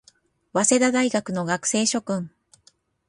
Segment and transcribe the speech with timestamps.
[0.51, 2.31] 早稲田大学の学生諸君